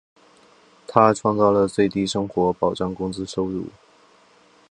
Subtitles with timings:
[0.87, 3.67] 他创造了最低生活保障工资收入。